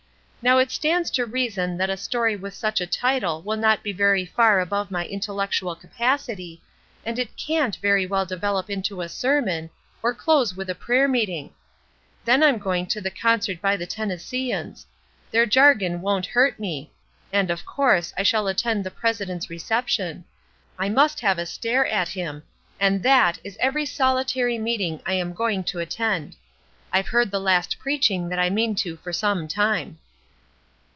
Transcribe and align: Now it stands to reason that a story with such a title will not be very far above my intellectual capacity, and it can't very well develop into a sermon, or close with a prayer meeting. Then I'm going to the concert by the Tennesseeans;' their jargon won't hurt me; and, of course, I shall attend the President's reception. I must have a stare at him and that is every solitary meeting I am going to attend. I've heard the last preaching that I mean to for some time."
Now 0.43 0.57
it 0.57 0.71
stands 0.71 1.11
to 1.11 1.25
reason 1.27 1.77
that 1.77 1.91
a 1.91 1.95
story 1.95 2.35
with 2.35 2.55
such 2.55 2.81
a 2.81 2.87
title 2.87 3.43
will 3.43 3.57
not 3.57 3.83
be 3.83 3.91
very 3.91 4.25
far 4.25 4.59
above 4.59 4.89
my 4.89 5.05
intellectual 5.05 5.75
capacity, 5.75 6.63
and 7.05 7.19
it 7.19 7.37
can't 7.37 7.75
very 7.75 8.07
well 8.07 8.25
develop 8.25 8.67
into 8.67 9.01
a 9.01 9.07
sermon, 9.07 9.69
or 10.01 10.15
close 10.15 10.55
with 10.55 10.67
a 10.67 10.73
prayer 10.73 11.07
meeting. 11.07 11.53
Then 12.25 12.41
I'm 12.41 12.57
going 12.57 12.87
to 12.87 12.99
the 12.99 13.11
concert 13.11 13.61
by 13.61 13.77
the 13.77 13.85
Tennesseeans;' 13.85 14.87
their 15.29 15.45
jargon 15.45 16.01
won't 16.01 16.25
hurt 16.25 16.57
me; 16.59 16.91
and, 17.31 17.51
of 17.51 17.63
course, 17.63 18.11
I 18.17 18.23
shall 18.23 18.47
attend 18.47 18.83
the 18.83 18.89
President's 18.89 19.47
reception. 19.51 20.25
I 20.79 20.89
must 20.89 21.19
have 21.19 21.37
a 21.37 21.45
stare 21.45 21.85
at 21.85 22.07
him 22.09 22.41
and 22.79 23.03
that 23.03 23.37
is 23.43 23.57
every 23.59 23.85
solitary 23.85 24.57
meeting 24.57 25.03
I 25.05 25.13
am 25.13 25.33
going 25.33 25.63
to 25.65 25.77
attend. 25.77 26.35
I've 26.91 27.09
heard 27.09 27.29
the 27.29 27.39
last 27.39 27.77
preaching 27.77 28.27
that 28.29 28.39
I 28.39 28.49
mean 28.49 28.73
to 28.77 28.97
for 28.97 29.13
some 29.13 29.47
time." 29.47 29.99